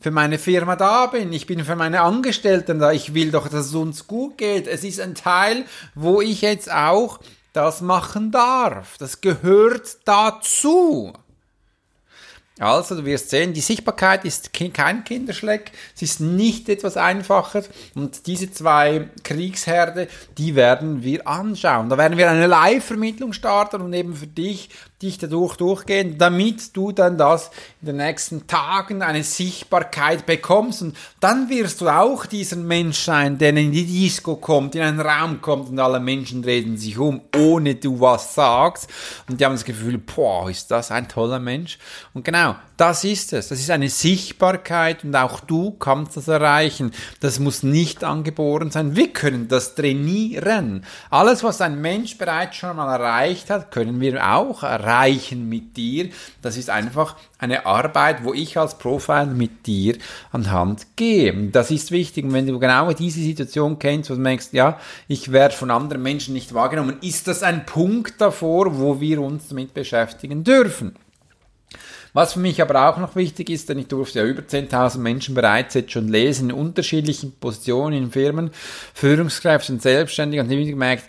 für 0.00 0.10
meine 0.10 0.38
Firma 0.38 0.76
da 0.76 1.06
bin. 1.06 1.32
Ich 1.32 1.46
bin 1.46 1.64
für 1.64 1.76
meine 1.76 2.02
Angestellten 2.02 2.78
da. 2.78 2.92
Ich 2.92 3.14
will 3.14 3.30
doch, 3.30 3.48
dass 3.48 3.66
es 3.66 3.74
uns 3.74 4.06
gut 4.06 4.38
geht. 4.38 4.66
Es 4.66 4.84
ist 4.84 5.00
ein 5.00 5.14
Teil, 5.14 5.64
wo 5.94 6.20
ich 6.20 6.42
jetzt 6.42 6.70
auch 6.72 7.18
das 7.52 7.80
machen 7.80 8.30
darf. 8.30 8.96
Das 8.98 9.20
gehört 9.20 9.98
dazu. 10.04 11.12
Also, 12.58 12.96
du 12.96 13.04
wirst 13.04 13.30
sehen, 13.30 13.52
die 13.52 13.60
Sichtbarkeit 13.60 14.24
ist 14.24 14.52
kein 14.52 15.04
Kinderschleck, 15.04 15.72
es 15.94 16.02
ist 16.02 16.20
nicht 16.20 16.68
etwas 16.68 16.96
Einfaches. 16.96 17.68
Und 17.94 18.26
diese 18.26 18.50
zwei 18.50 19.08
Kriegsherde, 19.22 20.08
die 20.36 20.54
werden 20.54 21.02
wir 21.02 21.26
anschauen. 21.26 21.88
Da 21.88 21.98
werden 21.98 22.18
wir 22.18 22.30
eine 22.30 22.46
Live-Vermittlung 22.46 23.32
starten 23.32 23.80
und 23.80 23.92
eben 23.92 24.14
für 24.14 24.26
dich 24.26 24.70
dich 25.00 25.18
dadurch 25.18 25.56
durchgehen, 25.56 26.18
damit 26.18 26.76
du 26.76 26.90
dann 26.90 27.16
das 27.16 27.50
in 27.80 27.86
den 27.86 27.98
nächsten 27.98 28.48
Tagen 28.48 29.02
eine 29.02 29.22
Sichtbarkeit 29.22 30.26
bekommst. 30.26 30.82
Und 30.82 30.96
dann 31.20 31.48
wirst 31.48 31.80
du 31.80 31.88
auch 31.88 32.26
dieser 32.26 32.56
Mensch 32.56 32.98
sein, 32.98 33.38
der 33.38 33.50
in 33.50 33.70
die 33.70 33.86
Disco 33.86 34.36
kommt, 34.36 34.74
in 34.74 34.82
einen 34.82 35.00
Raum 35.00 35.40
kommt 35.40 35.68
und 35.68 35.78
alle 35.78 36.00
Menschen 36.00 36.42
drehen 36.42 36.76
sich 36.76 36.98
um, 36.98 37.20
ohne 37.36 37.76
du 37.76 38.00
was 38.00 38.34
sagst. 38.34 38.90
Und 39.28 39.40
die 39.40 39.44
haben 39.44 39.52
das 39.54 39.64
Gefühl, 39.64 39.98
boah, 39.98 40.50
ist 40.50 40.68
das 40.70 40.90
ein 40.90 41.08
toller 41.08 41.38
Mensch. 41.38 41.78
Und 42.12 42.24
genau, 42.24 42.47
das 42.76 43.02
ist 43.04 43.32
es, 43.32 43.48
das 43.48 43.58
ist 43.58 43.70
eine 43.70 43.88
Sichtbarkeit 43.88 45.04
und 45.04 45.14
auch 45.16 45.40
du 45.40 45.72
kannst 45.72 46.16
das 46.16 46.28
erreichen, 46.28 46.92
das 47.20 47.40
muss 47.40 47.62
nicht 47.62 48.04
angeboren 48.04 48.70
sein, 48.70 48.94
wir 48.94 49.12
können 49.12 49.48
das 49.48 49.74
trainieren, 49.74 50.84
alles 51.10 51.42
was 51.42 51.60
ein 51.60 51.80
Mensch 51.80 52.18
bereits 52.18 52.56
schon 52.56 52.76
mal 52.76 52.92
erreicht 52.92 53.50
hat, 53.50 53.70
können 53.70 54.00
wir 54.00 54.32
auch 54.32 54.62
erreichen 54.62 54.78
erreichen 54.88 55.48
mit 55.48 55.76
dir. 55.76 56.10
Das 56.42 56.56
ist 56.56 56.70
einfach 56.70 57.16
eine 57.38 57.66
Arbeit, 57.66 58.24
wo 58.24 58.34
ich 58.34 58.56
als 58.56 58.78
Profiler 58.78 59.26
mit 59.26 59.66
dir 59.66 59.96
anhand 60.32 60.86
gehe. 60.96 61.50
Das 61.50 61.70
ist 61.70 61.90
wichtig. 61.90 62.24
Und 62.24 62.32
wenn 62.32 62.46
du 62.46 62.58
genau 62.58 62.92
diese 62.92 63.20
Situation 63.20 63.78
kennst, 63.78 64.10
wo 64.10 64.14
du 64.14 64.22
denkst, 64.22 64.48
ja, 64.52 64.78
ich 65.06 65.32
werde 65.32 65.54
von 65.54 65.70
anderen 65.70 66.02
Menschen 66.02 66.34
nicht 66.34 66.54
wahrgenommen, 66.54 66.96
ist 67.02 67.28
das 67.28 67.42
ein 67.42 67.66
Punkt 67.66 68.20
davor, 68.20 68.78
wo 68.78 69.00
wir 69.00 69.20
uns 69.20 69.48
damit 69.48 69.74
beschäftigen 69.74 70.44
dürfen. 70.44 70.94
Was 72.12 72.34
für 72.34 72.40
mich 72.40 72.60
aber 72.62 72.88
auch 72.88 72.98
noch 72.98 73.16
wichtig 73.16 73.50
ist, 73.50 73.68
denn 73.68 73.78
ich 73.78 73.88
durfte 73.88 74.20
ja 74.20 74.24
über 74.24 74.42
10.000 74.42 74.98
Menschen 74.98 75.34
bereits 75.34 75.74
jetzt 75.74 75.92
schon 75.92 76.08
lesen, 76.08 76.50
in 76.50 76.56
unterschiedlichen 76.56 77.32
Positionen 77.38 77.96
in 77.96 78.10
Firmen, 78.10 78.50
Führungskräfte 78.94 79.72
und 79.72 79.82
Selbstständige, 79.82 80.42
und 80.42 80.50
ich 80.50 80.58
habe 80.58 80.70
gemerkt, 80.70 81.04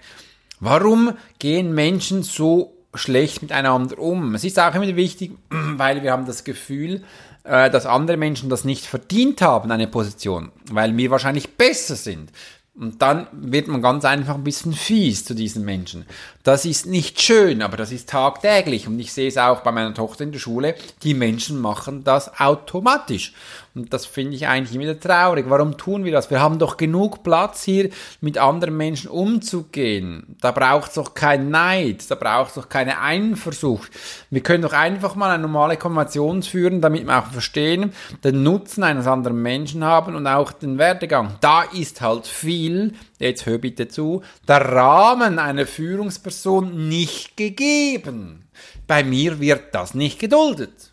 warum 0.60 1.14
gehen 1.40 1.74
Menschen 1.74 2.24
so 2.24 2.74
schlecht 2.94 3.42
miteinander 3.42 4.00
um. 4.00 4.36
Es 4.36 4.44
ist 4.44 4.60
auch 4.60 4.74
immer 4.74 4.96
wichtig, 4.96 5.32
weil 5.50 6.04
wir 6.04 6.12
haben 6.12 6.26
das 6.26 6.44
Gefühl, 6.44 7.04
äh, 7.44 7.70
dass 7.70 7.86
andere 7.86 8.18
Menschen 8.18 8.50
das 8.50 8.66
nicht 8.66 8.86
verdient 8.86 9.42
haben, 9.42 9.72
eine 9.72 9.88
Position, 9.88 10.52
weil 10.72 10.96
wir 10.98 11.12
wahrscheinlich 11.12 11.56
besser 11.56 11.96
sind. 11.96 12.32
Und 12.80 13.02
dann 13.02 13.28
wird 13.34 13.68
man 13.68 13.82
ganz 13.82 14.06
einfach 14.06 14.36
ein 14.36 14.46
bisschen 14.46 14.72
fies 14.72 15.26
zu 15.26 15.36
diesen 15.36 15.66
Menschen. 15.66 16.06
Das 16.44 16.64
ist 16.64 16.86
nicht 16.86 17.22
schön, 17.22 17.62
aber 17.62 17.76
das 17.76 17.92
ist 17.92 18.08
tagtäglich. 18.08 18.88
Und 18.88 18.98
ich 19.00 19.12
sehe 19.12 19.28
es 19.28 19.38
auch 19.38 19.60
bei 19.62 19.74
meiner 19.74 19.94
Tochter 19.94 20.24
in 20.24 20.32
der 20.32 20.40
Schule. 20.40 20.76
Die 21.04 21.14
Menschen 21.14 21.60
machen 21.60 22.06
das 22.06 22.40
automatisch. 22.40 23.34
Und 23.76 23.94
das 23.94 24.06
finde 24.06 24.36
ich 24.36 24.48
eigentlich 24.48 24.76
immer 24.76 24.86
wieder 24.86 25.00
traurig. 25.00 25.46
Warum 25.48 25.78
tun 25.78 26.04
wir 26.04 26.12
das? 26.12 26.30
Wir 26.32 26.42
haben 26.42 26.60
doch 26.60 26.78
genug 26.78 27.24
Platz 27.24 27.64
hier, 27.64 27.90
mit 28.22 28.38
anderen 28.38 28.76
Menschen 28.76 29.10
umzugehen. 29.10 30.36
Da 30.42 30.52
braucht 30.52 30.90
es 30.90 30.96
doch 30.96 31.14
kein 31.14 31.50
Neid, 31.50 32.10
da 32.10 32.16
braucht 32.16 32.50
es 32.50 32.56
doch 32.56 32.70
keine 32.70 33.02
Eifersucht. 33.02 33.92
Wir 34.30 34.42
können 34.42 34.64
doch 34.64 34.74
einfach 34.74 35.16
mal 35.16 35.32
eine 35.32 35.44
normale 35.44 35.78
Konversation 35.78 36.44
führen, 36.44 36.82
damit 36.82 37.06
wir 37.06 37.20
auch 37.20 37.28
verstehen, 37.28 37.94
den 38.24 38.44
Nutzen 38.44 38.84
eines 38.84 39.08
anderen 39.08 39.42
Menschen 39.42 39.84
haben 39.84 40.16
und 40.16 40.28
auch 40.28 40.52
den 40.52 40.78
Werdegang. 40.78 41.36
Da 41.42 41.64
ist 41.64 42.02
halt 42.02 42.28
viel, 42.28 42.94
jetzt 43.20 43.46
hör 43.46 43.58
bitte 43.60 43.88
zu, 43.88 44.24
der 44.48 44.62
Rahmen 44.62 45.40
einer 45.40 45.66
Führungsperson 45.66 46.90
nicht 46.90 47.38
gegeben. 47.38 48.46
Bei 48.88 49.04
mir 49.04 49.40
wird 49.40 49.76
das 49.76 49.94
nicht 49.94 50.20
geduldet. 50.20 50.89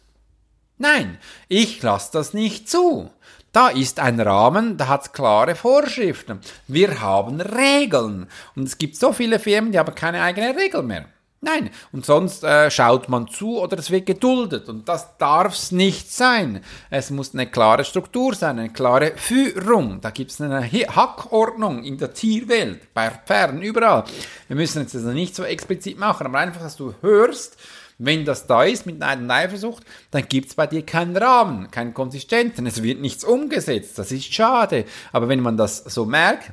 Nein, 0.78 1.18
ich 1.48 1.82
lasse 1.82 2.10
das 2.12 2.34
nicht 2.34 2.68
zu. 2.68 3.10
Da 3.52 3.68
ist 3.68 4.00
ein 4.00 4.20
Rahmen, 4.20 4.76
da 4.76 4.88
hat 4.88 5.14
klare 5.14 5.54
Vorschriften. 5.54 6.40
Wir 6.68 7.00
haben 7.00 7.40
Regeln. 7.40 8.26
Und 8.54 8.64
es 8.64 8.76
gibt 8.76 8.96
so 8.96 9.14
viele 9.14 9.38
Firmen, 9.38 9.72
die 9.72 9.78
haben 9.78 9.94
keine 9.94 10.22
eigene 10.22 10.54
Regel 10.54 10.82
mehr. 10.82 11.06
Nein, 11.40 11.70
und 11.92 12.04
sonst 12.04 12.44
äh, 12.44 12.70
schaut 12.70 13.08
man 13.08 13.28
zu 13.28 13.60
oder 13.60 13.78
es 13.78 13.90
wird 13.90 14.04
geduldet. 14.04 14.68
Und 14.68 14.88
das 14.88 15.16
darf's 15.16 15.70
nicht 15.70 16.12
sein. 16.12 16.60
Es 16.90 17.10
muss 17.10 17.34
eine 17.34 17.46
klare 17.46 17.84
Struktur 17.84 18.34
sein, 18.34 18.58
eine 18.58 18.72
klare 18.72 19.12
Führung. 19.16 20.00
Da 20.00 20.10
gibt's 20.10 20.40
eine 20.40 20.62
Hackordnung 20.62 21.84
in 21.84 21.98
der 21.98 22.12
Tierwelt, 22.12 22.92
bei 22.92 23.10
Pferden, 23.10 23.62
überall. 23.62 24.04
Wir 24.48 24.56
müssen 24.56 24.84
es 24.84 24.94
also 24.94 25.12
nicht 25.12 25.34
so 25.34 25.44
explizit 25.44 25.98
machen, 25.98 26.26
aber 26.26 26.38
einfach, 26.38 26.60
dass 26.60 26.76
du 26.76 26.94
hörst, 27.00 27.56
wenn 27.98 28.24
das 28.24 28.46
da 28.46 28.64
ist 28.64 28.86
mit 28.86 29.02
einer 29.02 29.32
Eifersucht, 29.34 29.84
dann 30.10 30.28
gibt 30.28 30.48
es 30.48 30.54
bei 30.54 30.66
dir 30.66 30.84
keinen 30.84 31.16
Rahmen, 31.16 31.70
keinen 31.70 31.94
Konsistenten. 31.94 32.66
Es 32.66 32.82
wird 32.82 33.00
nichts 33.00 33.24
umgesetzt. 33.24 33.98
Das 33.98 34.12
ist 34.12 34.32
schade. 34.32 34.84
Aber 35.12 35.28
wenn 35.28 35.40
man 35.40 35.56
das 35.56 35.78
so 35.78 36.04
merkt, 36.04 36.52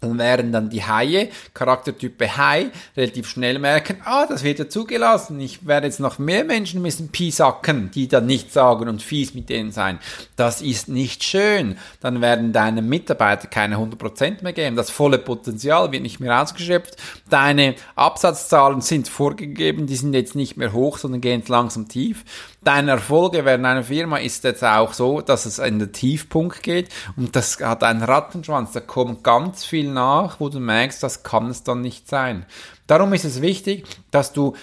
dann 0.00 0.18
wären 0.18 0.50
dann 0.50 0.70
die 0.70 0.82
Haie, 0.82 1.28
Charaktertype 1.52 2.36
Hai, 2.36 2.70
relativ 2.96 3.28
schnell 3.28 3.58
merken, 3.58 3.98
ah, 4.04 4.26
das 4.26 4.42
wird 4.42 4.58
ja 4.58 4.68
zugelassen. 4.68 5.38
Ich 5.40 5.66
werde 5.66 5.86
jetzt 5.86 6.00
noch 6.00 6.18
mehr 6.18 6.44
Menschen 6.44 6.80
müssen 6.80 7.08
piesacken, 7.10 7.90
die 7.90 8.08
dann 8.08 8.26
nichts 8.26 8.54
sagen 8.54 8.88
und 8.88 9.02
fies 9.02 9.34
mit 9.34 9.50
denen 9.50 9.72
sein. 9.72 9.98
Das 10.36 10.62
ist 10.62 10.88
nicht 10.88 11.22
schön. 11.22 11.76
Dann 12.00 12.22
werden 12.22 12.52
deine 12.52 12.80
Mitarbeiter 12.80 13.46
keine 13.48 13.76
100% 13.76 14.42
mehr 14.42 14.54
geben. 14.54 14.76
Das 14.76 14.90
volle 14.90 15.18
Potenzial 15.18 15.92
wird 15.92 16.02
nicht 16.02 16.20
mehr 16.20 16.40
ausgeschöpft. 16.40 16.96
Deine 17.28 17.74
Absatzzahlen 17.94 18.80
sind 18.80 19.08
vorgegeben, 19.08 19.86
die 19.86 19.96
sind 19.96 20.14
jetzt 20.14 20.34
nicht 20.34 20.56
mehr 20.56 20.72
hoch, 20.72 20.96
sondern 20.96 21.20
gehen 21.20 21.42
langsam 21.46 21.88
tief. 21.88 22.24
Deine 22.62 22.90
Erfolge 22.92 23.46
während 23.46 23.64
einer 23.64 23.84
Firma 23.84 24.18
ist 24.18 24.44
jetzt 24.44 24.62
auch 24.62 24.92
so, 24.92 25.22
dass 25.22 25.46
es 25.46 25.58
in 25.58 25.78
den 25.78 25.92
Tiefpunkt 25.92 26.62
geht 26.62 26.90
und 27.16 27.34
das 27.34 27.58
hat 27.60 27.82
einen 27.82 28.02
Rattenschwanz. 28.02 28.72
Da 28.72 28.80
kommt 28.80 29.24
ganz 29.24 29.64
viel 29.64 29.89
nach, 29.92 30.40
wo 30.40 30.48
du 30.48 30.60
merkst, 30.60 31.02
das 31.02 31.22
kann 31.22 31.50
es 31.50 31.62
dann 31.62 31.80
nicht 31.80 32.08
sein. 32.08 32.46
Darum 32.86 33.12
ist 33.12 33.24
es 33.24 33.40
wichtig, 33.42 33.84
dass 34.10 34.32
du 34.32 34.54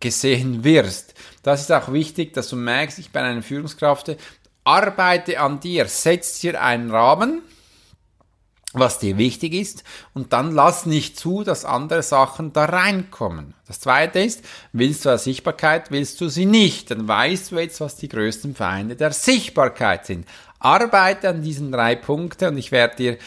gesehen 0.00 0.64
wirst. 0.64 1.14
Das 1.42 1.60
ist 1.60 1.72
auch 1.72 1.92
wichtig, 1.92 2.32
dass 2.32 2.48
du 2.48 2.56
merkst, 2.56 2.98
ich 2.98 3.10
bin 3.10 3.22
eine 3.22 3.42
Führungskraft, 3.42 4.16
arbeite 4.64 5.40
an 5.40 5.60
dir, 5.60 5.86
setz 5.86 6.40
dir 6.40 6.62
einen 6.62 6.90
Rahmen, 6.90 7.42
was 8.74 8.98
dir 8.98 9.16
wichtig 9.16 9.54
ist 9.54 9.82
und 10.12 10.32
dann 10.32 10.52
lass 10.52 10.84
nicht 10.84 11.18
zu, 11.18 11.42
dass 11.42 11.64
andere 11.64 12.02
Sachen 12.02 12.52
da 12.52 12.66
reinkommen. 12.66 13.54
Das 13.66 13.80
zweite 13.80 14.20
ist, 14.20 14.44
willst 14.72 15.04
du 15.04 15.08
eine 15.08 15.18
Sichtbarkeit, 15.18 15.90
willst 15.90 16.20
du 16.20 16.28
sie 16.28 16.44
nicht, 16.44 16.90
dann 16.90 17.08
weißt 17.08 17.52
du 17.52 17.58
jetzt, 17.58 17.80
was 17.80 17.96
die 17.96 18.08
größten 18.08 18.54
Feinde 18.54 18.94
der 18.94 19.12
Sichtbarkeit 19.12 20.04
sind. 20.04 20.28
Arbeite 20.58 21.30
an 21.30 21.42
diesen 21.42 21.72
drei 21.72 21.94
Punkten 21.94 22.48
und 22.48 22.58
ich 22.58 22.70
werde 22.70 22.96
dir 22.96 23.18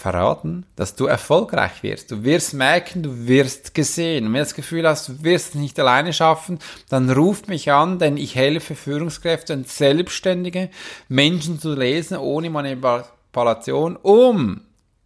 verraten, 0.00 0.64
dass 0.76 0.96
du 0.96 1.06
erfolgreich 1.06 1.82
wirst. 1.82 2.10
Du 2.10 2.24
wirst 2.24 2.54
merken, 2.54 3.02
du 3.02 3.26
wirst 3.28 3.74
gesehen. 3.74 4.26
Und 4.26 4.32
wenn 4.32 4.40
du 4.40 4.44
das 4.44 4.54
Gefühl 4.54 4.88
hast, 4.88 5.08
du 5.08 5.22
wirst 5.22 5.50
es 5.50 5.54
nicht 5.56 5.78
alleine 5.78 6.12
schaffen, 6.12 6.58
dann 6.88 7.10
ruf 7.10 7.46
mich 7.48 7.70
an, 7.70 7.98
denn 7.98 8.16
ich 8.16 8.34
helfe 8.34 8.74
Führungskräfte 8.74 9.52
und 9.52 9.68
Selbstständige, 9.68 10.70
Menschen 11.08 11.60
zu 11.60 11.74
lesen 11.74 12.16
ohne 12.16 12.48
Manipulation, 12.48 13.96
um 13.96 14.62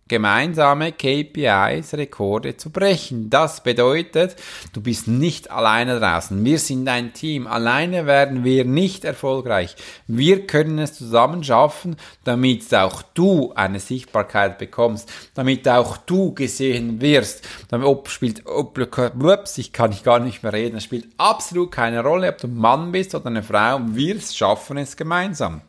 gemeinsame 0.09 0.93
KPIs, 0.93 1.95
Rekorde 1.95 2.57
zu 2.57 2.71
brechen. 2.71 3.31
Das 3.31 3.63
bedeutet, 3.63 4.37
du 4.73 4.83
bist 4.83 5.09
nicht 5.09 5.51
alleine 5.51 5.99
draußen. 5.99 6.45
Wir 6.45 6.59
sind 6.59 6.89
ein 6.89 7.15
Team. 7.15 7.47
Alleine 7.47 8.07
werden 8.07 8.45
wir 8.45 8.65
nicht 8.65 9.05
erfolgreich. 9.05 9.77
Wir 10.07 10.47
können 10.47 10.79
es 10.79 10.93
zusammen 10.93 11.43
schaffen, 11.43 11.97
damit 12.25 12.75
auch 12.75 13.03
du 13.03 13.53
eine 13.55 13.81
Sichtbarkeit 13.81 14.59
bekommst, 14.59 15.11
damit 15.35 15.69
auch 15.69 15.97
du 15.97 16.35
gesehen 16.35 17.01
wirst. 17.01 17.47
Damit 17.69 17.87
ob 17.87 18.11
spielt, 18.11 18.47
ob, 18.47 18.79
ups, 18.79 19.59
ich 19.59 19.73
kann 19.73 19.91
nicht 19.91 20.05
gar 20.05 20.19
nicht 20.19 20.43
mehr 20.43 20.53
reden. 20.53 20.77
Es 20.77 20.85
spielt 20.85 21.09
absolut 21.17 21.73
keine 21.73 22.03
Rolle, 22.03 22.29
ob 22.29 22.39
du 22.39 22.49
Mann 22.49 22.93
bist 22.93 23.15
oder 23.15 23.27
eine 23.27 23.43
Frau. 23.43 23.81
Wir 23.87 24.21
schaffen 24.21 24.77
es 24.77 24.97
gemeinsam. 24.97 25.63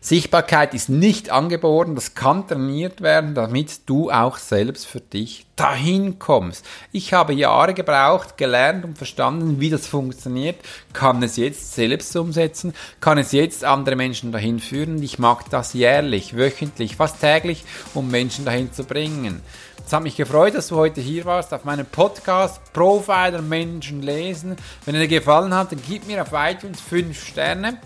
Sichtbarkeit 0.00 0.72
ist 0.72 0.88
nicht 0.88 1.30
angeboren, 1.30 1.94
das 1.94 2.14
kann 2.14 2.48
trainiert 2.48 3.02
werden, 3.02 3.34
damit 3.34 3.88
du 3.88 4.10
auch 4.10 4.38
selbst 4.38 4.86
für 4.86 5.00
dich 5.00 5.46
dahin 5.60 6.18
kommst. 6.18 6.64
Ich 6.90 7.12
habe 7.12 7.34
Jahre 7.34 7.74
gebraucht, 7.74 8.38
gelernt 8.38 8.82
und 8.82 8.96
verstanden, 8.96 9.60
wie 9.60 9.68
das 9.68 9.86
funktioniert, 9.86 10.56
kann 10.94 11.22
es 11.22 11.36
jetzt 11.36 11.74
selbst 11.74 12.16
umsetzen, 12.16 12.72
kann 13.00 13.18
es 13.18 13.32
jetzt 13.32 13.62
andere 13.62 13.94
Menschen 13.94 14.32
dahin 14.32 14.58
führen. 14.58 15.02
Ich 15.02 15.18
mag 15.18 15.50
das 15.50 15.74
jährlich, 15.74 16.34
wöchentlich, 16.34 16.96
fast 16.96 17.20
täglich, 17.20 17.64
um 17.92 18.10
Menschen 18.10 18.46
dahin 18.46 18.72
zu 18.72 18.84
bringen. 18.84 19.42
Es 19.84 19.92
hat 19.92 20.02
mich 20.02 20.16
gefreut, 20.16 20.54
dass 20.54 20.68
du 20.68 20.76
heute 20.76 21.02
hier 21.02 21.26
warst 21.26 21.52
auf 21.52 21.64
meinem 21.64 21.84
Podcast 21.84 22.72
Profiler 22.72 23.42
Menschen 23.42 24.00
lesen. 24.00 24.56
Wenn 24.86 24.94
er 24.94 25.02
dir 25.02 25.08
gefallen 25.08 25.52
hat, 25.52 25.72
dann 25.72 25.80
gib 25.86 26.06
mir 26.06 26.22
auf 26.22 26.30
iTunes 26.32 26.80
5 26.80 27.22
Sterne 27.22 27.78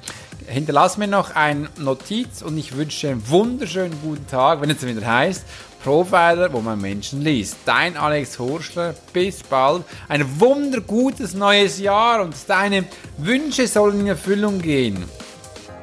hinterlass 0.47 0.99
mir 0.99 1.07
noch 1.07 1.35
eine 1.35 1.71
Notiz 1.79 2.43
und 2.43 2.59
ich 2.59 2.77
wünsche 2.77 3.07
dir 3.07 3.13
einen 3.13 3.29
wunderschönen 3.31 3.99
guten 4.03 4.27
Tag, 4.27 4.61
wenn 4.61 4.69
es 4.69 4.85
wieder 4.85 5.07
heißt 5.07 5.45
Profiler, 5.85 6.51
wo 6.51 6.61
man 6.61 6.81
Menschen 6.81 7.21
liest. 7.21 7.59
Dein 7.67 7.99
Alex 7.99 8.39
Horschler, 8.39 8.95
bis 9.13 9.43
bald. 9.43 9.85
Ein 10.09 10.41
wundergutes 10.41 11.35
neues 11.35 11.79
Jahr 11.79 12.23
und 12.23 12.35
deine 12.49 12.85
Wünsche 13.19 13.69
sollen 13.69 14.01
in 14.01 14.07
Erfüllung 14.07 14.63
gehen. 14.63 15.05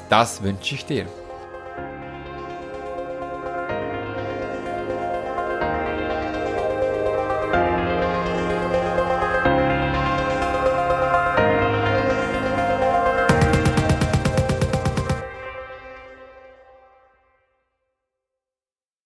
Das 0.10 0.42
wünsche 0.42 0.74
ich 0.74 0.86
dir. 0.86 1.06